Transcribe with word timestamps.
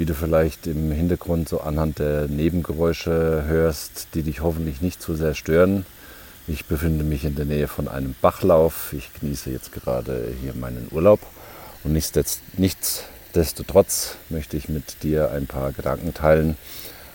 Wie 0.00 0.06
du 0.06 0.14
vielleicht 0.14 0.66
im 0.66 0.90
Hintergrund 0.90 1.50
so 1.50 1.60
anhand 1.60 1.98
der 1.98 2.26
Nebengeräusche 2.26 3.44
hörst, 3.46 4.08
die 4.14 4.22
dich 4.22 4.40
hoffentlich 4.40 4.80
nicht 4.80 5.02
zu 5.02 5.14
sehr 5.14 5.34
stören. 5.34 5.84
Ich 6.48 6.64
befinde 6.64 7.04
mich 7.04 7.26
in 7.26 7.34
der 7.34 7.44
Nähe 7.44 7.68
von 7.68 7.86
einem 7.86 8.14
Bachlauf. 8.22 8.94
Ich 8.94 9.10
genieße 9.20 9.50
jetzt 9.50 9.72
gerade 9.72 10.32
hier 10.40 10.54
meinen 10.54 10.88
Urlaub. 10.90 11.20
Und 11.84 11.92
nichtsdestotrotz 11.92 14.16
möchte 14.30 14.56
ich 14.56 14.70
mit 14.70 15.02
dir 15.02 15.32
ein 15.32 15.46
paar 15.46 15.72
Gedanken 15.72 16.14
teilen, 16.14 16.56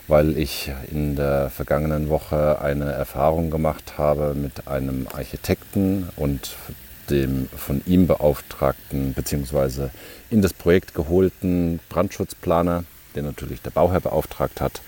weil 0.06 0.38
ich 0.38 0.70
in 0.88 1.16
der 1.16 1.50
vergangenen 1.50 2.08
Woche 2.08 2.60
eine 2.60 2.92
Erfahrung 2.92 3.50
gemacht 3.50 3.94
habe 3.98 4.34
mit 4.34 4.68
einem 4.68 5.08
Architekten 5.12 6.08
und 6.14 6.54
dem 7.10 7.48
von 7.56 7.82
ihm 7.86 8.06
beauftragten 8.06 9.12
bzw. 9.14 9.88
in 10.30 10.42
das 10.42 10.52
Projekt 10.52 10.94
geholten 10.94 11.80
Brandschutzplaner, 11.88 12.84
den 13.14 13.24
natürlich 13.24 13.62
der 13.62 13.70
Bauherr 13.70 14.00
beauftragt 14.00 14.60
hat. 14.60 14.80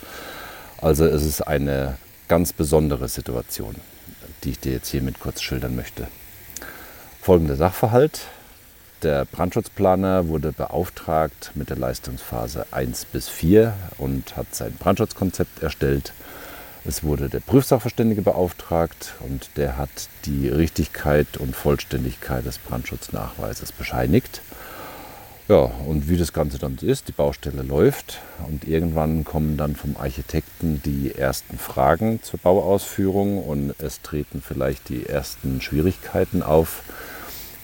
Also 0.80 1.04
es 1.04 1.24
ist 1.24 1.42
eine 1.42 1.98
ganz 2.28 2.52
besondere 2.52 3.09
Situation, 3.09 3.74
die 4.45 4.50
ich 4.50 4.60
dir 4.60 4.73
jetzt 4.73 4.88
hiermit 4.88 5.18
kurz 5.18 5.42
schildern 5.42 5.74
möchte. 5.74 6.09
Folgender 7.23 7.56
Sachverhalt. 7.56 8.21
Der 9.02 9.24
Brandschutzplaner 9.24 10.28
wurde 10.28 10.50
beauftragt 10.50 11.52
mit 11.54 11.71
der 11.71 11.76
Leistungsphase 11.76 12.66
1 12.73 13.04
bis 13.06 13.28
4 13.28 13.73
und 13.98 14.37
hat 14.37 14.54
sein 14.54 14.74
Brandschutzkonzept 14.76 15.62
erstellt 15.62 16.12
es 16.88 17.04
wurde 17.04 17.28
der 17.28 17.40
Prüfsachverständige 17.40 18.22
beauftragt 18.22 19.14
und 19.20 19.50
der 19.56 19.76
hat 19.76 19.90
die 20.24 20.48
Richtigkeit 20.48 21.36
und 21.36 21.54
Vollständigkeit 21.54 22.46
des 22.46 22.56
Brandschutznachweises 22.58 23.72
bescheinigt. 23.72 24.40
Ja, 25.48 25.70
und 25.86 26.09
wie 26.09 26.16
das 26.16 26.32
Ganze 26.32 26.59
dann 26.59 26.78
ist, 26.80 27.09
die 27.09 27.12
Baustelle 27.12 27.62
läuft 27.62 28.20
und 28.48 28.66
irgendwann 28.66 29.24
kommen 29.24 29.59
dann 29.59 29.76
vom 29.76 29.96
Architekten 29.98 30.82
die 30.82 31.14
ersten 31.14 31.59
Fragen 31.59 32.22
zur 32.22 32.40
Bauausführung 32.40 33.44
und 33.44 33.74
es 33.78 34.00
treten 34.00 34.42
vielleicht 34.42 34.88
die 34.88 35.06
ersten 35.06 35.60
Schwierigkeiten 35.60 36.42
auf. 36.42 36.82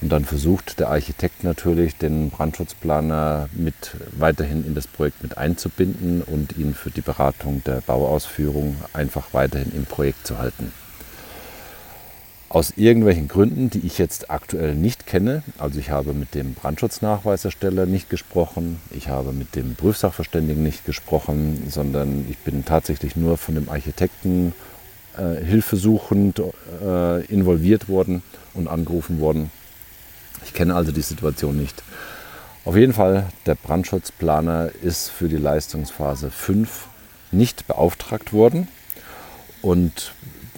Und 0.04 0.10
dann 0.10 0.26
versucht 0.26 0.80
der 0.80 0.90
Architekt 0.90 1.44
natürlich, 1.44 1.96
den 1.96 2.28
Brandschutzplaner 2.28 3.48
mit 3.54 3.96
weiterhin 4.18 4.62
in 4.66 4.74
das 4.74 4.86
Projekt 4.86 5.22
mit 5.22 5.38
einzubinden 5.38 6.20
und 6.20 6.58
ihn 6.58 6.74
für 6.74 6.90
die 6.90 7.00
Beratung 7.00 7.62
der 7.64 7.80
Bauausführung 7.80 8.76
einfach 8.92 9.28
weiterhin 9.32 9.72
im 9.74 9.86
Projekt 9.86 10.26
zu 10.26 10.36
halten. 10.36 10.74
Aus 12.50 12.74
irgendwelchen 12.76 13.28
Gründen, 13.28 13.70
die 13.70 13.78
ich 13.78 13.96
jetzt 13.96 14.30
aktuell 14.30 14.74
nicht 14.74 15.06
kenne, 15.06 15.42
also 15.56 15.78
ich 15.78 15.88
habe 15.88 16.12
mit 16.12 16.34
dem 16.34 16.52
Brandschutznachweisersteller 16.52 17.86
nicht 17.86 18.10
gesprochen, 18.10 18.82
ich 18.90 19.08
habe 19.08 19.32
mit 19.32 19.56
dem 19.56 19.74
Prüfsachverständigen 19.74 20.62
nicht 20.62 20.84
gesprochen, 20.84 21.62
sondern 21.70 22.26
ich 22.28 22.36
bin 22.40 22.66
tatsächlich 22.66 23.16
nur 23.16 23.38
von 23.38 23.54
dem 23.54 23.70
Architekten 23.70 24.52
äh, 25.16 25.42
hilfesuchend 25.42 26.42
äh, 26.82 27.24
involviert 27.24 27.88
worden 27.88 28.22
und 28.52 28.68
angerufen 28.68 29.18
worden 29.18 29.50
ich 30.44 30.52
kenne 30.52 30.74
also 30.74 30.92
die 30.92 31.02
Situation 31.02 31.56
nicht. 31.56 31.82
Auf 32.64 32.76
jeden 32.76 32.94
Fall, 32.94 33.26
der 33.44 33.56
Brandschutzplaner 33.56 34.70
ist 34.82 35.10
für 35.10 35.28
die 35.28 35.36
Leistungsphase 35.36 36.30
5 36.30 36.86
nicht 37.30 37.66
beauftragt 37.66 38.32
worden 38.32 38.68
und 39.60 40.12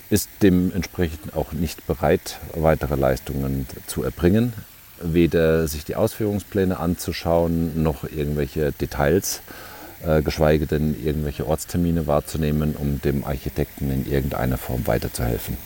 ist 0.09 0.28
dementsprechend 0.43 1.34
auch 1.34 1.53
nicht 1.53 1.87
bereit, 1.87 2.39
weitere 2.55 2.95
Leistungen 2.95 3.67
zu 3.87 4.05
erbringen. 4.05 4.53
Weder 5.00 5.67
sich 5.67 5.84
die 5.84 5.97
Ausführungspläne 5.97 6.79
anzuschauen, 6.79 7.83
noch 7.83 8.05
irgendwelche 8.05 8.73
Details, 8.73 9.43
äh, 10.05 10.23
geschweige 10.23 10.67
denn 10.67 10.95
irgendwelche 11.05 11.47
Ortstermine 11.47 12.06
wahrzunehmen, 12.06 12.77
um 12.77 13.00
dem 13.03 13.25
Architekten 13.25 13.91
in 13.91 14.11
irgendeiner 14.11 14.59
Form 14.59 14.87
weiterzuhelfen. 14.87 15.56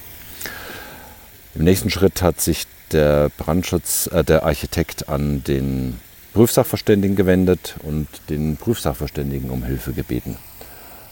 Im 1.54 1.64
nächsten 1.64 1.90
Schritt 1.90 2.22
hat 2.22 2.40
sich 2.40 2.66
der 2.92 3.30
Brandschutz, 3.36 4.08
äh, 4.12 4.24
der 4.24 4.44
Architekt 4.44 5.08
an 5.08 5.42
den 5.44 6.00
Prüfsachverständigen 6.32 7.16
gewendet 7.16 7.74
und 7.82 8.06
den 8.28 8.56
Prüfsachverständigen 8.56 9.50
um 9.50 9.64
Hilfe 9.64 9.92
gebeten. 9.92 10.36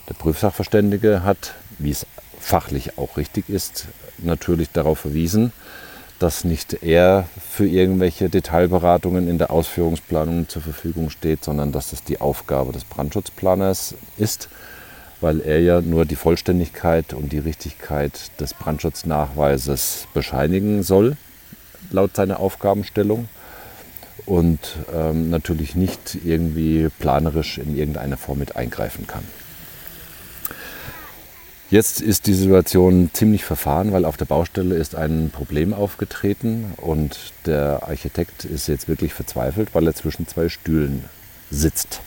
Der 0.08 0.14
Prüfsachverständige 0.14 1.24
hat, 1.24 1.54
wie 1.78 1.90
es 1.90 2.06
fachlich 2.40 2.98
auch 2.98 3.16
richtig 3.16 3.48
ist, 3.48 3.86
natürlich 4.18 4.70
darauf 4.70 5.00
verwiesen, 5.00 5.52
dass 6.18 6.44
nicht 6.44 6.82
er 6.82 7.28
für 7.50 7.66
irgendwelche 7.66 8.28
Detailberatungen 8.28 9.28
in 9.28 9.38
der 9.38 9.50
Ausführungsplanung 9.50 10.48
zur 10.48 10.62
Verfügung 10.62 11.10
steht, 11.10 11.44
sondern 11.44 11.72
dass 11.72 11.90
das 11.90 12.02
die 12.02 12.20
Aufgabe 12.20 12.72
des 12.72 12.84
Brandschutzplaners 12.84 13.94
ist, 14.16 14.48
weil 15.20 15.40
er 15.40 15.60
ja 15.60 15.80
nur 15.80 16.04
die 16.04 16.16
Vollständigkeit 16.16 17.12
und 17.12 17.32
die 17.32 17.38
Richtigkeit 17.38 18.30
des 18.40 18.54
Brandschutznachweises 18.54 20.06
bescheinigen 20.14 20.82
soll 20.82 21.16
laut 21.90 22.16
seiner 22.16 22.40
Aufgabenstellung 22.40 23.28
und 24.26 24.58
ähm, 24.94 25.30
natürlich 25.30 25.74
nicht 25.74 26.18
irgendwie 26.24 26.88
planerisch 26.98 27.58
in 27.58 27.76
irgendeiner 27.76 28.16
Form 28.16 28.38
mit 28.38 28.56
eingreifen 28.56 29.06
kann. 29.06 29.24
Jetzt 31.70 32.00
ist 32.00 32.26
die 32.26 32.34
Situation 32.34 33.10
ziemlich 33.12 33.44
verfahren, 33.44 33.92
weil 33.92 34.06
auf 34.06 34.16
der 34.16 34.24
Baustelle 34.24 34.74
ist 34.74 34.94
ein 34.94 35.30
Problem 35.30 35.74
aufgetreten 35.74 36.72
und 36.78 37.18
der 37.44 37.82
Architekt 37.86 38.46
ist 38.46 38.68
jetzt 38.68 38.88
wirklich 38.88 39.12
verzweifelt, 39.12 39.74
weil 39.74 39.86
er 39.86 39.94
zwischen 39.94 40.26
zwei 40.26 40.48
Stühlen 40.48 41.04
sitzt. 41.50 42.00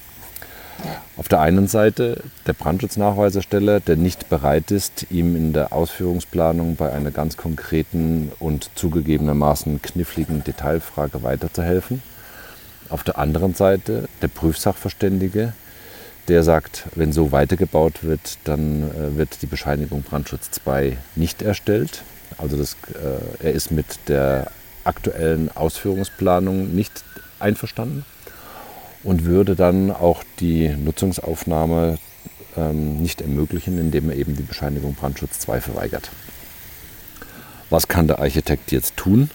Auf 1.17 1.27
der 1.27 1.41
einen 1.41 1.67
Seite 1.67 2.23
der 2.47 2.53
Brandschutznachweisersteller, 2.53 3.79
der 3.79 3.95
nicht 3.95 4.29
bereit 4.29 4.71
ist, 4.71 5.07
ihm 5.11 5.35
in 5.35 5.53
der 5.53 5.73
Ausführungsplanung 5.73 6.75
bei 6.75 6.91
einer 6.91 7.11
ganz 7.11 7.37
konkreten 7.37 8.31
und 8.39 8.71
zugegebenermaßen 8.75 9.81
kniffligen 9.81 10.43
Detailfrage 10.43 11.21
weiterzuhelfen. 11.21 12.01
Auf 12.89 13.03
der 13.03 13.17
anderen 13.17 13.53
Seite 13.53 14.09
der 14.21 14.29
Prüfsachverständige, 14.29 15.53
der 16.27 16.43
sagt, 16.43 16.85
wenn 16.95 17.13
so 17.13 17.31
weitergebaut 17.31 18.03
wird, 18.03 18.37
dann 18.45 18.89
äh, 18.91 19.17
wird 19.17 19.41
die 19.41 19.47
Bescheinigung 19.47 20.03
Brandschutz 20.03 20.51
2 20.51 20.97
nicht 21.15 21.41
erstellt. 21.41 22.03
Also 22.37 22.57
das, 22.57 22.75
äh, 22.93 23.45
er 23.45 23.51
ist 23.51 23.71
mit 23.71 23.85
der 24.07 24.49
aktuellen 24.83 25.55
Ausführungsplanung 25.55 26.73
nicht 26.73 27.03
einverstanden 27.39 28.05
und 29.03 29.25
würde 29.25 29.55
dann 29.55 29.91
auch 29.91 30.23
die 30.39 30.69
Nutzungsaufnahme 30.69 31.97
ähm, 32.57 33.01
nicht 33.01 33.21
ermöglichen, 33.21 33.79
indem 33.79 34.09
er 34.09 34.15
eben 34.15 34.35
die 34.35 34.43
Bescheinigung 34.43 34.95
Brandschutz 34.95 35.39
2 35.39 35.61
verweigert. 35.61 36.11
Was 37.69 37.87
kann 37.87 38.07
der 38.07 38.19
Architekt 38.19 38.71
jetzt 38.71 38.97
tun? 38.97 39.29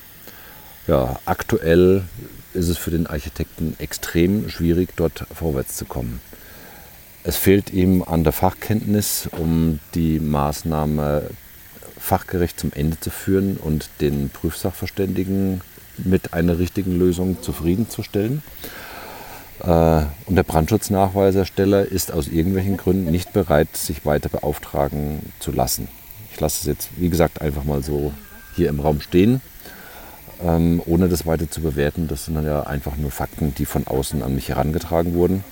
Ja, 0.86 1.18
aktuell 1.24 2.04
ist 2.54 2.68
es 2.68 2.78
für 2.78 2.90
den 2.90 3.06
Architekten 3.06 3.74
extrem 3.78 4.48
schwierig, 4.48 4.90
dort 4.96 5.26
vorwärts 5.34 5.76
zu 5.76 5.84
kommen. 5.84 6.20
Es 7.24 7.36
fehlt 7.36 7.72
ihm 7.72 8.04
an 8.04 8.22
der 8.22 8.32
Fachkenntnis, 8.32 9.28
um 9.32 9.80
die 9.94 10.20
Maßnahme 10.20 11.30
fachgerecht 11.98 12.60
zum 12.60 12.72
Ende 12.72 13.00
zu 13.00 13.10
führen 13.10 13.56
und 13.56 13.90
den 14.00 14.30
Prüfsachverständigen 14.30 15.60
mit 15.98 16.34
einer 16.34 16.58
richtigen 16.58 16.96
Lösung 16.96 17.42
zufriedenzustellen. 17.42 18.42
Äh, 19.62 20.02
und 20.26 20.36
der 20.36 20.42
Brandschutznachweisersteller 20.42 21.86
ist 21.86 22.12
aus 22.12 22.28
irgendwelchen 22.28 22.76
Gründen 22.76 23.10
nicht 23.10 23.32
bereit, 23.32 23.76
sich 23.76 24.04
weiter 24.04 24.28
beauftragen 24.28 25.32
zu 25.38 25.52
lassen. 25.52 25.88
Ich 26.32 26.40
lasse 26.40 26.60
es 26.60 26.66
jetzt, 26.66 26.88
wie 26.96 27.08
gesagt, 27.08 27.40
einfach 27.40 27.64
mal 27.64 27.82
so 27.82 28.12
hier 28.54 28.68
im 28.68 28.80
Raum 28.80 29.00
stehen, 29.00 29.40
ähm, 30.42 30.82
ohne 30.84 31.08
das 31.08 31.26
weiter 31.26 31.50
zu 31.50 31.60
bewerten. 31.62 32.08
Das 32.08 32.26
sind 32.26 32.34
dann 32.34 32.44
ja 32.44 32.62
einfach 32.64 32.96
nur 32.96 33.10
Fakten, 33.10 33.54
die 33.54 33.66
von 33.66 33.86
außen 33.86 34.22
an 34.22 34.34
mich 34.34 34.48
herangetragen 34.48 35.14
wurden. 35.14 35.44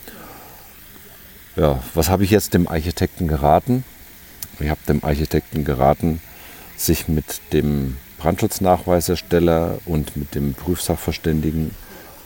Ja, 1.56 1.82
was 1.94 2.08
habe 2.08 2.24
ich 2.24 2.30
jetzt 2.30 2.52
dem 2.52 2.68
Architekten 2.68 3.28
geraten? 3.28 3.84
Ich 4.60 4.68
habe 4.68 4.80
dem 4.88 5.04
Architekten 5.04 5.64
geraten, 5.64 6.20
sich 6.76 7.08
mit 7.08 7.40
dem 7.52 7.96
Brandschutznachweisersteller 8.18 9.78
und 9.86 10.16
mit 10.16 10.34
dem 10.34 10.54
Prüfsachverständigen 10.54 11.70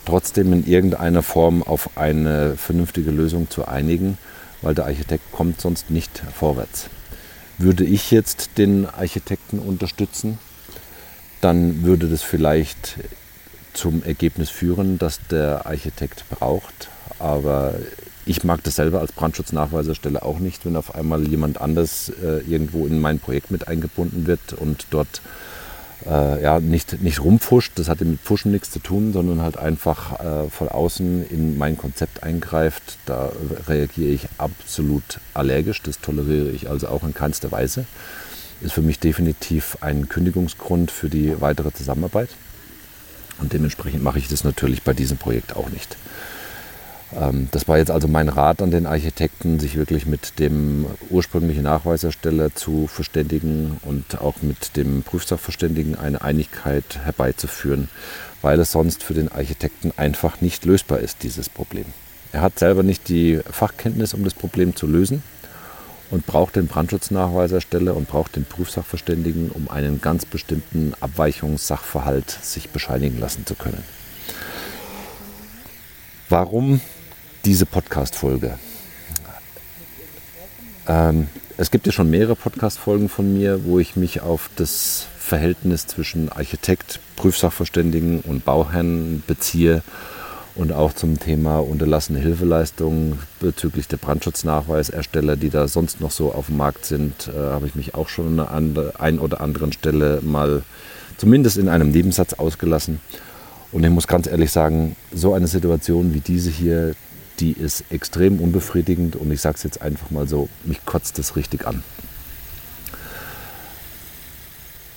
trotzdem 0.08 0.54
in 0.54 0.66
irgendeiner 0.66 1.22
Form 1.22 1.62
auf 1.62 1.98
eine 1.98 2.56
vernünftige 2.56 3.10
Lösung 3.10 3.50
zu 3.50 3.68
einigen, 3.68 4.16
weil 4.62 4.74
der 4.74 4.86
Architekt 4.86 5.30
kommt 5.32 5.60
sonst 5.60 5.90
nicht 5.90 6.22
vorwärts. 6.34 6.86
Würde 7.58 7.84
ich 7.84 8.10
jetzt 8.10 8.52
den 8.56 8.86
Architekten 8.86 9.58
unterstützen, 9.58 10.38
dann 11.42 11.82
würde 11.82 12.08
das 12.08 12.22
vielleicht 12.22 12.98
zum 13.74 14.02
Ergebnis 14.02 14.48
führen, 14.48 14.98
dass 14.98 15.20
der 15.30 15.66
Architekt 15.66 16.24
braucht. 16.30 16.88
Aber 17.18 17.74
ich 18.24 18.44
mag 18.44 18.64
das 18.64 18.76
selber 18.76 19.00
als 19.00 19.12
Brandschutznachweiserstelle 19.12 20.22
auch 20.22 20.38
nicht, 20.38 20.64
wenn 20.64 20.76
auf 20.76 20.94
einmal 20.94 21.28
jemand 21.28 21.60
anders 21.60 22.10
äh, 22.22 22.38
irgendwo 22.50 22.86
in 22.86 22.98
mein 22.98 23.18
Projekt 23.18 23.50
mit 23.50 23.68
eingebunden 23.68 24.26
wird 24.26 24.54
und 24.54 24.86
dort 24.90 25.20
äh, 26.06 26.42
ja, 26.42 26.60
nicht, 26.60 27.02
nicht 27.02 27.22
rumfuscht. 27.22 27.72
Das 27.76 27.88
hat 27.88 28.00
mit 28.00 28.20
Pfuschen 28.20 28.52
nichts 28.52 28.70
zu 28.70 28.78
tun, 28.78 29.12
sondern 29.12 29.42
halt 29.42 29.56
einfach 29.56 30.20
äh, 30.20 30.50
von 30.50 30.68
außen 30.68 31.28
in 31.28 31.58
mein 31.58 31.76
Konzept 31.76 32.22
eingreift. 32.22 32.98
Da 33.06 33.32
reagiere 33.66 34.10
ich 34.10 34.28
absolut 34.38 35.20
allergisch. 35.34 35.82
Das 35.82 36.00
toleriere 36.00 36.50
ich 36.50 36.68
also 36.68 36.88
auch 36.88 37.02
in 37.02 37.14
keinster 37.14 37.50
Weise. 37.50 37.84
Ist 38.60 38.72
für 38.72 38.82
mich 38.82 38.98
definitiv 38.98 39.78
ein 39.80 40.08
Kündigungsgrund 40.08 40.90
für 40.90 41.08
die 41.08 41.40
weitere 41.40 41.72
Zusammenarbeit. 41.72 42.30
Und 43.40 43.52
dementsprechend 43.52 44.02
mache 44.02 44.18
ich 44.18 44.28
das 44.28 44.44
natürlich 44.44 44.82
bei 44.82 44.94
diesem 44.94 45.16
Projekt 45.16 45.56
auch 45.56 45.68
nicht. 45.70 45.96
Ähm, 47.16 47.48
das 47.50 47.68
war 47.68 47.78
jetzt 47.78 47.90
also 47.90 48.08
mein 48.08 48.28
Rat 48.28 48.62
an 48.62 48.70
den 48.70 48.86
Architekten, 48.86 49.60
sich 49.60 49.76
wirklich 49.76 50.06
mit 50.06 50.38
dem 50.38 50.86
ursprünglichen 51.10 51.62
Nachweisersteller 51.62 52.54
zu 52.54 52.86
verständigen 52.86 53.80
und 53.84 54.20
auch 54.20 54.42
mit 54.42 54.76
dem 54.76 55.02
Prüfsachverständigen 55.02 55.98
eine 55.98 56.22
Einigkeit 56.22 56.98
herbeizuführen, 57.04 57.88
weil 58.42 58.60
es 58.60 58.72
sonst 58.72 59.02
für 59.02 59.14
den 59.14 59.30
Architekten 59.30 59.92
einfach 59.96 60.40
nicht 60.40 60.64
lösbar 60.64 61.00
ist, 61.00 61.22
dieses 61.22 61.48
Problem. 61.48 61.86
Er 62.32 62.42
hat 62.42 62.58
selber 62.58 62.82
nicht 62.82 63.08
die 63.08 63.40
Fachkenntnis, 63.50 64.12
um 64.12 64.22
das 64.22 64.34
Problem 64.34 64.76
zu 64.76 64.86
lösen 64.86 65.22
und 66.10 66.26
braucht 66.26 66.56
den 66.56 66.66
Brandschutznachweisersteller 66.66 67.96
und 67.96 68.08
braucht 68.08 68.36
den 68.36 68.44
Prüfsachverständigen, 68.44 69.50
um 69.50 69.70
einen 69.70 70.00
ganz 70.00 70.26
bestimmten 70.26 70.92
Abweichungssachverhalt 71.00 72.30
sich 72.30 72.68
bescheinigen 72.70 73.18
lassen 73.18 73.46
zu 73.46 73.54
können. 73.54 73.82
Warum 76.28 76.82
diese 77.44 77.66
Podcast-Folge? 77.66 78.58
Ähm, 80.86 81.28
es 81.56 81.70
gibt 81.70 81.86
ja 81.86 81.92
schon 81.92 82.10
mehrere 82.10 82.36
Podcast-Folgen 82.36 83.08
von 83.08 83.34
mir, 83.34 83.64
wo 83.64 83.78
ich 83.78 83.96
mich 83.96 84.20
auf 84.20 84.50
das 84.56 85.06
Verhältnis 85.18 85.86
zwischen 85.86 86.30
Architekt, 86.30 87.00
Prüfsachverständigen 87.16 88.20
und 88.20 88.44
Bauherrn 88.44 89.22
beziehe 89.26 89.82
und 90.54 90.72
auch 90.72 90.92
zum 90.92 91.20
Thema 91.20 91.58
unterlassene 91.58 92.18
Hilfeleistungen 92.18 93.18
bezüglich 93.38 93.86
der 93.86 93.98
Brandschutznachweisersteller, 93.98 95.36
die 95.36 95.50
da 95.50 95.68
sonst 95.68 96.00
noch 96.00 96.10
so 96.10 96.32
auf 96.32 96.46
dem 96.46 96.56
Markt 96.56 96.84
sind, 96.84 97.28
äh, 97.28 97.38
habe 97.38 97.66
ich 97.66 97.74
mich 97.74 97.94
auch 97.94 98.08
schon 98.08 98.40
an 98.40 98.74
der 98.74 99.00
einen 99.00 99.18
oder 99.18 99.40
anderen 99.40 99.72
Stelle 99.72 100.20
mal 100.22 100.62
zumindest 101.16 101.58
in 101.58 101.68
einem 101.68 101.90
Nebensatz 101.90 102.32
ausgelassen. 102.34 103.00
Und 103.70 103.84
ich 103.84 103.90
muss 103.90 104.06
ganz 104.06 104.26
ehrlich 104.26 104.50
sagen, 104.50 104.96
so 105.12 105.34
eine 105.34 105.46
Situation 105.46 106.14
wie 106.14 106.20
diese 106.20 106.50
hier, 106.50 106.94
die 107.40 107.52
ist 107.52 107.84
extrem 107.90 108.40
unbefriedigend 108.40 109.16
und 109.16 109.30
ich 109.30 109.40
sage 109.40 109.56
es 109.56 109.62
jetzt 109.62 109.82
einfach 109.82 110.10
mal 110.10 110.28
so, 110.28 110.48
mich 110.64 110.84
kotzt 110.84 111.18
das 111.18 111.36
richtig 111.36 111.66
an. 111.66 111.82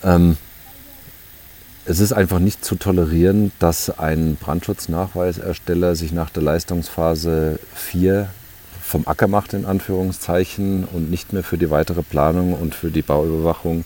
Ähm, 0.03 0.37
es 1.85 1.99
ist 1.99 2.13
einfach 2.13 2.39
nicht 2.39 2.63
zu 2.63 2.75
tolerieren, 2.75 3.51
dass 3.59 3.89
ein 3.97 4.35
Brandschutznachweisersteller 4.35 5.95
sich 5.95 6.11
nach 6.11 6.29
der 6.29 6.43
Leistungsphase 6.43 7.59
4 7.73 8.29
vom 8.81 9.07
Acker 9.07 9.27
macht, 9.27 9.53
in 9.53 9.65
Anführungszeichen, 9.65 10.85
und 10.85 11.09
nicht 11.09 11.33
mehr 11.33 11.43
für 11.43 11.57
die 11.57 11.69
weitere 11.69 12.03
Planung 12.03 12.53
und 12.53 12.75
für 12.75 12.91
die 12.91 13.01
Bauüberwachung 13.01 13.85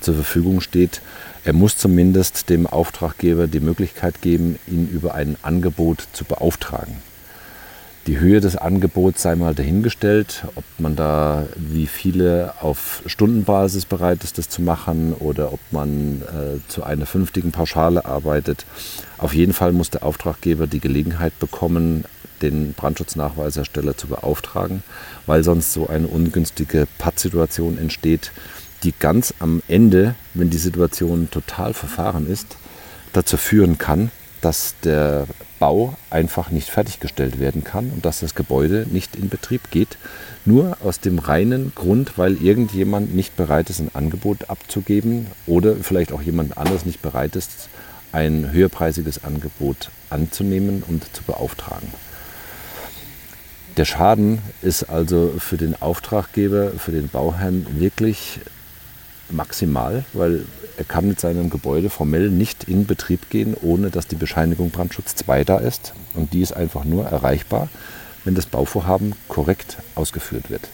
zur 0.00 0.14
Verfügung 0.14 0.60
steht. 0.60 1.02
Er 1.44 1.52
muss 1.52 1.76
zumindest 1.76 2.50
dem 2.50 2.66
Auftraggeber 2.66 3.46
die 3.46 3.60
Möglichkeit 3.60 4.20
geben, 4.20 4.58
ihn 4.66 4.88
über 4.88 5.14
ein 5.14 5.36
Angebot 5.42 6.06
zu 6.12 6.24
beauftragen. 6.24 7.09
Die 8.06 8.18
Höhe 8.18 8.40
des 8.40 8.56
Angebots 8.56 9.20
sei 9.20 9.36
mal 9.36 9.54
dahingestellt, 9.54 10.44
ob 10.54 10.64
man 10.78 10.96
da 10.96 11.46
wie 11.56 11.86
viele 11.86 12.54
auf 12.60 13.02
Stundenbasis 13.04 13.84
bereit 13.84 14.24
ist, 14.24 14.38
das 14.38 14.48
zu 14.48 14.62
machen 14.62 15.12
oder 15.12 15.52
ob 15.52 15.60
man 15.70 16.22
äh, 16.22 16.66
zu 16.68 16.82
einer 16.82 17.04
fünftigen 17.04 17.52
Pauschale 17.52 18.06
arbeitet. 18.06 18.64
Auf 19.18 19.34
jeden 19.34 19.52
Fall 19.52 19.72
muss 19.72 19.90
der 19.90 20.02
Auftraggeber 20.02 20.66
die 20.66 20.80
Gelegenheit 20.80 21.38
bekommen, 21.38 22.04
den 22.40 22.72
Brandschutznachweisersteller 22.72 23.94
zu 23.94 24.06
beauftragen, 24.06 24.82
weil 25.26 25.44
sonst 25.44 25.74
so 25.74 25.86
eine 25.86 26.06
ungünstige 26.06 26.88
Pattsituation 26.96 27.76
entsteht, 27.76 28.32
die 28.82 28.94
ganz 28.98 29.34
am 29.40 29.62
Ende, 29.68 30.14
wenn 30.32 30.48
die 30.48 30.56
Situation 30.56 31.28
total 31.30 31.74
verfahren 31.74 32.26
ist, 32.26 32.56
dazu 33.12 33.36
führen 33.36 33.76
kann, 33.76 34.10
dass 34.40 34.74
der 34.82 35.26
Bau 35.58 35.94
einfach 36.08 36.50
nicht 36.50 36.70
fertiggestellt 36.70 37.38
werden 37.38 37.64
kann 37.64 37.90
und 37.90 38.04
dass 38.04 38.20
das 38.20 38.34
Gebäude 38.34 38.86
nicht 38.90 39.14
in 39.14 39.28
Betrieb 39.28 39.70
geht. 39.70 39.98
Nur 40.46 40.78
aus 40.82 41.00
dem 41.00 41.18
reinen 41.18 41.72
Grund, 41.74 42.16
weil 42.16 42.42
irgendjemand 42.42 43.14
nicht 43.14 43.36
bereit 43.36 43.68
ist, 43.68 43.80
ein 43.80 43.94
Angebot 43.94 44.48
abzugeben 44.48 45.26
oder 45.46 45.76
vielleicht 45.76 46.12
auch 46.12 46.22
jemand 46.22 46.56
anderes 46.56 46.86
nicht 46.86 47.02
bereit 47.02 47.36
ist, 47.36 47.68
ein 48.12 48.50
höherpreisiges 48.50 49.22
Angebot 49.22 49.90
anzunehmen 50.08 50.82
und 50.86 51.04
zu 51.14 51.22
beauftragen. 51.22 51.88
Der 53.76 53.84
Schaden 53.84 54.40
ist 54.62 54.84
also 54.84 55.34
für 55.38 55.56
den 55.56 55.80
Auftraggeber, 55.80 56.72
für 56.72 56.90
den 56.90 57.08
Bauherrn 57.08 57.66
wirklich 57.78 58.40
maximal, 59.30 60.04
weil 60.12 60.44
er 60.76 60.84
kann 60.84 61.08
mit 61.08 61.20
seinem 61.20 61.50
Gebäude 61.50 61.90
formell 61.90 62.30
nicht 62.30 62.64
in 62.64 62.86
Betrieb 62.86 63.30
gehen, 63.30 63.56
ohne 63.60 63.90
dass 63.90 64.06
die 64.06 64.16
Bescheinigung 64.16 64.70
Brandschutz 64.70 65.14
2 65.16 65.44
da 65.44 65.58
ist. 65.58 65.92
Und 66.14 66.32
die 66.32 66.40
ist 66.40 66.52
einfach 66.52 66.84
nur 66.84 67.06
erreichbar, 67.06 67.68
wenn 68.24 68.34
das 68.34 68.46
Bauvorhaben 68.46 69.14
korrekt 69.28 69.78
ausgeführt 69.94 70.50
wird. 70.50 70.68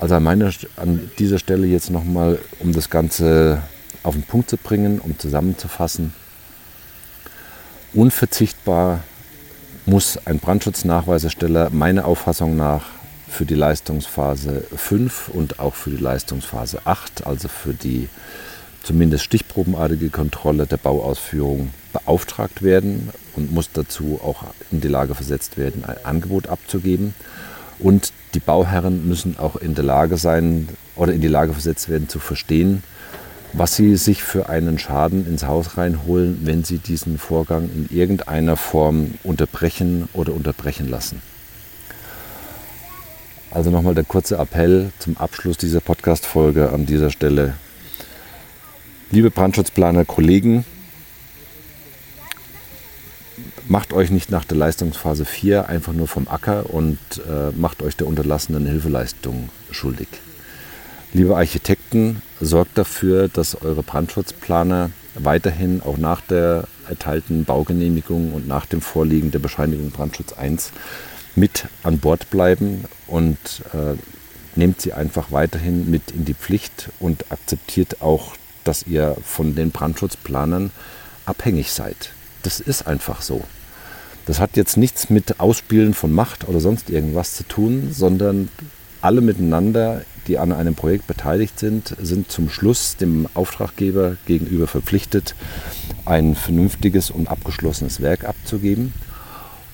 Also 0.00 0.16
an, 0.16 0.22
meiner, 0.22 0.52
an 0.76 1.10
dieser 1.18 1.38
Stelle 1.38 1.66
jetzt 1.66 1.90
nochmal, 1.90 2.38
um 2.58 2.72
das 2.72 2.90
Ganze 2.90 3.62
auf 4.02 4.14
den 4.14 4.24
Punkt 4.24 4.50
zu 4.50 4.56
bringen, 4.56 4.98
um 4.98 5.18
zusammenzufassen. 5.18 6.12
Unverzichtbar 7.94 9.00
muss 9.86 10.18
ein 10.26 10.38
Brandschutznachweisersteller 10.38 11.70
meiner 11.70 12.04
Auffassung 12.06 12.56
nach 12.56 12.86
für 13.28 13.44
die 13.46 13.54
Leistungsphase 13.54 14.64
5 14.76 15.28
und 15.28 15.58
auch 15.58 15.74
für 15.74 15.90
die 15.90 15.96
Leistungsphase 15.96 16.80
8, 16.84 17.26
also 17.26 17.48
für 17.48 17.72
die 17.72 18.08
zumindest 18.82 19.24
stichprobenartige 19.24 20.10
Kontrolle 20.10 20.66
der 20.66 20.76
Bauausführung 20.76 21.70
beauftragt 21.92 22.62
werden 22.62 23.10
und 23.36 23.52
muss 23.52 23.70
dazu 23.72 24.20
auch 24.22 24.44
in 24.70 24.80
die 24.80 24.88
Lage 24.88 25.14
versetzt 25.14 25.56
werden, 25.56 25.84
ein 25.84 26.04
Angebot 26.04 26.48
abzugeben. 26.48 27.14
Und 27.78 28.12
die 28.34 28.40
Bauherren 28.40 29.08
müssen 29.08 29.38
auch 29.38 29.56
in 29.56 29.74
der 29.74 29.84
Lage 29.84 30.16
sein 30.16 30.68
oder 30.96 31.12
in 31.12 31.20
die 31.20 31.28
Lage 31.28 31.52
versetzt 31.52 31.88
werden 31.88 32.08
zu 32.08 32.18
verstehen, 32.18 32.82
was 33.52 33.76
sie 33.76 33.96
sich 33.96 34.22
für 34.22 34.48
einen 34.48 34.78
Schaden 34.78 35.26
ins 35.26 35.44
Haus 35.44 35.76
reinholen, 35.76 36.40
wenn 36.44 36.64
sie 36.64 36.78
diesen 36.78 37.18
Vorgang 37.18 37.64
in 37.64 37.88
irgendeiner 37.90 38.56
Form 38.56 39.14
unterbrechen 39.24 40.08
oder 40.14 40.32
unterbrechen 40.32 40.88
lassen. 40.88 41.20
Also 43.50 43.70
nochmal 43.70 43.94
der 43.94 44.04
kurze 44.04 44.38
Appell 44.38 44.92
zum 44.98 45.18
Abschluss 45.18 45.58
dieser 45.58 45.80
Podcast-Folge 45.80 46.70
an 46.70 46.86
dieser 46.86 47.10
Stelle. 47.10 47.54
Liebe 49.12 49.30
Brandschutzplaner, 49.30 50.06
Kollegen, 50.06 50.64
macht 53.68 53.92
euch 53.92 54.10
nicht 54.10 54.30
nach 54.30 54.46
der 54.46 54.56
Leistungsphase 54.56 55.26
4 55.26 55.68
einfach 55.68 55.92
nur 55.92 56.08
vom 56.08 56.28
Acker 56.28 56.70
und 56.70 56.96
äh, 57.28 57.54
macht 57.54 57.82
euch 57.82 57.94
der 57.94 58.06
unterlassenen 58.06 58.64
Hilfeleistung 58.64 59.50
schuldig. 59.70 60.08
Liebe 61.12 61.36
Architekten, 61.36 62.22
sorgt 62.40 62.78
dafür, 62.78 63.28
dass 63.28 63.60
eure 63.60 63.82
Brandschutzplaner 63.82 64.88
weiterhin 65.14 65.82
auch 65.82 65.98
nach 65.98 66.22
der 66.22 66.64
erteilten 66.88 67.44
Baugenehmigung 67.44 68.32
und 68.32 68.48
nach 68.48 68.64
dem 68.64 68.80
Vorliegen 68.80 69.30
der 69.30 69.40
Bescheinigung 69.40 69.90
Brandschutz 69.90 70.32
1 70.32 70.72
mit 71.36 71.66
an 71.82 71.98
Bord 71.98 72.30
bleiben 72.30 72.86
und 73.08 73.36
äh, 73.74 73.94
nehmt 74.56 74.80
sie 74.80 74.94
einfach 74.94 75.32
weiterhin 75.32 75.90
mit 75.90 76.12
in 76.12 76.24
die 76.24 76.34
Pflicht 76.34 76.88
und 76.98 77.30
akzeptiert 77.30 78.00
auch 78.00 78.32
dass 78.64 78.86
ihr 78.86 79.16
von 79.24 79.54
den 79.54 79.70
Brandschutzplanern 79.70 80.70
abhängig 81.26 81.72
seid. 81.72 82.10
Das 82.42 82.60
ist 82.60 82.86
einfach 82.86 83.22
so. 83.22 83.44
Das 84.26 84.38
hat 84.38 84.56
jetzt 84.56 84.76
nichts 84.76 85.10
mit 85.10 85.40
Ausspielen 85.40 85.94
von 85.94 86.12
Macht 86.12 86.48
oder 86.48 86.60
sonst 86.60 86.90
irgendwas 86.90 87.34
zu 87.34 87.42
tun, 87.44 87.88
sondern 87.92 88.48
alle 89.00 89.20
miteinander, 89.20 90.04
die 90.28 90.38
an 90.38 90.52
einem 90.52 90.76
Projekt 90.76 91.08
beteiligt 91.08 91.58
sind, 91.58 91.96
sind 92.00 92.30
zum 92.30 92.48
Schluss 92.48 92.96
dem 92.96 93.28
Auftraggeber 93.34 94.16
gegenüber 94.26 94.68
verpflichtet, 94.68 95.34
ein 96.04 96.36
vernünftiges 96.36 97.10
und 97.10 97.28
abgeschlossenes 97.28 98.00
Werk 98.00 98.24
abzugeben. 98.24 98.92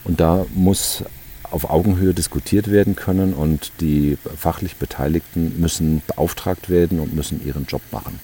Und 0.04 0.20
da 0.20 0.46
muss 0.54 1.04
auf 1.50 1.68
Augenhöhe 1.68 2.14
diskutiert 2.14 2.70
werden 2.70 2.96
können 2.96 3.34
und 3.34 3.72
die 3.80 4.16
fachlich 4.36 4.76
Beteiligten 4.76 5.60
müssen 5.60 6.02
beauftragt 6.06 6.70
werden 6.70 7.00
und 7.00 7.14
müssen 7.14 7.46
ihren 7.46 7.66
Job 7.66 7.82
machen. 7.90 8.20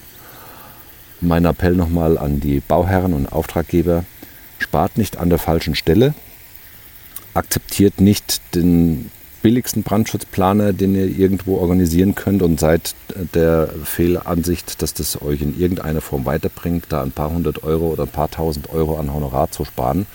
Mein 1.21 1.45
Appell 1.45 1.75
nochmal 1.75 2.17
an 2.17 2.39
die 2.39 2.59
Bauherren 2.59 3.13
und 3.13 3.31
Auftraggeber, 3.31 4.03
spart 4.59 4.97
nicht 4.97 5.17
an 5.17 5.29
der 5.29 5.39
falschen 5.39 5.75
Stelle, 5.75 6.13
akzeptiert 7.33 8.01
nicht 8.01 8.41
den 8.53 9.11
billigsten 9.41 9.83
Brandschutzplaner, 9.83 10.73
den 10.73 10.95
ihr 10.95 11.05
irgendwo 11.05 11.57
organisieren 11.57 12.15
könnt 12.15 12.41
und 12.41 12.59
seid 12.59 12.95
der 13.35 13.69
Fehlansicht, 13.83 14.81
dass 14.81 14.93
das 14.95 15.21
euch 15.21 15.41
in 15.41 15.59
irgendeiner 15.59 16.01
Form 16.01 16.25
weiterbringt, 16.25 16.85
da 16.89 17.03
ein 17.03 17.11
paar 17.11 17.29
hundert 17.29 17.63
Euro 17.63 17.89
oder 17.89 18.03
ein 18.03 18.09
paar 18.09 18.31
tausend 18.31 18.71
Euro 18.71 18.97
an 18.97 19.13
Honorar 19.13 19.51
zu 19.51 19.63
sparen. 19.63 20.07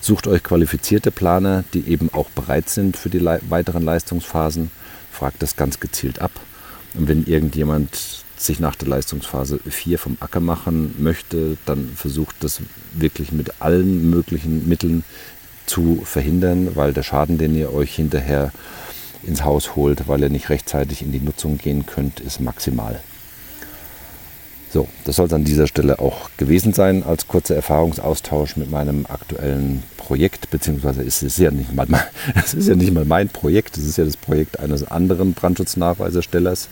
Sucht 0.00 0.28
euch 0.28 0.42
qualifizierte 0.42 1.10
Planer, 1.10 1.64
die 1.74 1.88
eben 1.88 2.10
auch 2.12 2.30
bereit 2.30 2.68
sind 2.68 2.96
für 2.96 3.10
die 3.10 3.24
weiteren 3.24 3.82
Leistungsphasen. 3.82 4.70
Fragt 5.10 5.42
das 5.42 5.56
ganz 5.56 5.80
gezielt 5.80 6.20
ab. 6.20 6.30
Und 6.94 7.08
wenn 7.08 7.24
irgendjemand 7.24 8.24
sich 8.40 8.60
nach 8.60 8.74
der 8.74 8.88
Leistungsphase 8.88 9.60
4 9.68 9.98
vom 9.98 10.16
Acker 10.20 10.40
machen 10.40 10.94
möchte, 10.98 11.56
dann 11.66 11.90
versucht 11.94 12.36
das 12.40 12.60
wirklich 12.92 13.32
mit 13.32 13.60
allen 13.60 14.08
möglichen 14.10 14.68
Mitteln 14.68 15.04
zu 15.66 16.02
verhindern, 16.04 16.74
weil 16.74 16.92
der 16.92 17.02
Schaden, 17.02 17.38
den 17.38 17.54
ihr 17.54 17.72
euch 17.72 17.94
hinterher 17.94 18.52
ins 19.22 19.44
Haus 19.44 19.76
holt, 19.76 20.08
weil 20.08 20.22
ihr 20.22 20.30
nicht 20.30 20.48
rechtzeitig 20.48 21.02
in 21.02 21.12
die 21.12 21.20
Nutzung 21.20 21.58
gehen 21.58 21.86
könnt, 21.86 22.20
ist 22.20 22.40
maximal. 22.40 23.00
So, 24.72 24.86
das 25.04 25.16
soll 25.16 25.26
es 25.26 25.32
an 25.32 25.42
dieser 25.42 25.66
Stelle 25.66 25.98
auch 25.98 26.30
gewesen 26.36 26.72
sein 26.72 27.02
als 27.02 27.26
kurzer 27.26 27.56
Erfahrungsaustausch 27.56 28.56
mit 28.56 28.70
meinem 28.70 29.04
aktuellen 29.08 29.82
Projekt, 29.96 30.50
beziehungsweise 30.50 31.02
ist 31.02 31.22
es 31.22 31.38
ja 31.38 31.50
nicht 31.50 31.74
mal, 31.74 31.86
es 32.36 32.54
ist 32.54 32.68
ja 32.68 32.76
nicht 32.76 32.92
mal 32.92 33.04
mein 33.04 33.28
Projekt, 33.28 33.76
es 33.76 33.84
ist 33.84 33.98
ja 33.98 34.04
das 34.04 34.16
Projekt 34.16 34.60
eines 34.60 34.84
anderen 34.84 35.34
Brandschutznachweiserstellers 35.34 36.68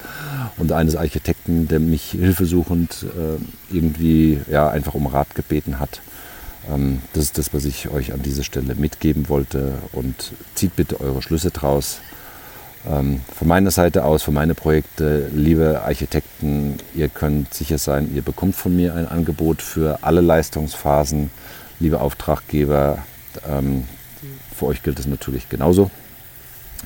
und 0.59 0.71
eines 0.71 0.95
Architekten, 0.95 1.67
der 1.67 1.81
mich 1.81 2.13
hilfesuchend 2.13 3.07
äh, 3.17 3.75
irgendwie 3.75 4.41
ja, 4.49 4.69
einfach 4.69 4.95
um 4.95 5.09
Rat 5.09 5.35
gebeten 5.35 5.81
hat. 5.81 6.01
Ähm, 6.73 7.01
das 7.15 7.25
ist 7.25 7.39
das, 7.39 7.53
was 7.53 7.65
ich 7.65 7.89
euch 7.91 8.13
an 8.13 8.23
dieser 8.23 8.45
Stelle 8.45 8.77
mitgeben 8.77 9.29
wollte 9.29 9.75
und 9.91 10.33
zieht 10.55 10.77
bitte 10.77 11.01
eure 11.01 11.23
Schlüsse 11.23 11.51
draus. 11.51 11.99
Ähm, 12.87 13.21
von 13.37 13.49
meiner 13.49 13.71
Seite 13.71 14.05
aus, 14.05 14.23
für 14.23 14.31
meine 14.31 14.55
Projekte, 14.55 15.29
liebe 15.35 15.83
Architekten, 15.85 16.77
ihr 16.95 17.09
könnt 17.09 17.53
sicher 17.53 17.79
sein, 17.79 18.15
ihr 18.15 18.23
bekommt 18.23 18.55
von 18.55 18.75
mir 18.75 18.95
ein 18.95 19.09
Angebot 19.09 19.63
für 19.63 19.99
alle 20.03 20.21
Leistungsphasen. 20.21 21.31
Liebe 21.81 22.01
Auftraggeber, 22.01 22.99
ähm, 23.49 23.85
für 24.57 24.67
euch 24.67 24.83
gilt 24.83 24.99
es 24.99 25.07
natürlich 25.07 25.49
genauso. 25.49 25.91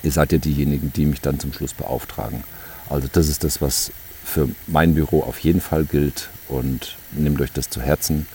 Ihr 0.02 0.12
seid 0.12 0.32
ja 0.32 0.38
diejenigen, 0.38 0.92
die 0.92 1.06
mich 1.06 1.20
dann 1.20 1.38
zum 1.38 1.52
Schluss 1.52 1.74
beauftragen. 1.74 2.44
Also 2.88 3.08
das 3.12 3.28
ist 3.28 3.44
das, 3.44 3.62
was 3.62 3.92
für 4.24 4.48
mein 4.66 4.94
Büro 4.94 5.22
auf 5.22 5.38
jeden 5.38 5.60
Fall 5.60 5.84
gilt 5.84 6.28
und 6.48 6.96
nehmt 7.12 7.40
euch 7.40 7.52
das 7.52 7.70
zu 7.70 7.80
Herzen. 7.80 8.26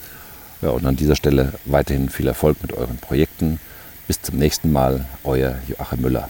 Ja, 0.62 0.70
und 0.70 0.84
an 0.86 0.96
dieser 0.96 1.14
Stelle 1.14 1.52
weiterhin 1.64 2.08
viel 2.08 2.26
Erfolg 2.26 2.60
mit 2.62 2.72
euren 2.72 2.98
Projekten. 2.98 3.60
Bis 4.06 4.20
zum 4.22 4.38
nächsten 4.38 4.72
Mal, 4.72 5.04
euer 5.22 5.56
Joachim 5.68 6.00
Müller. 6.00 6.28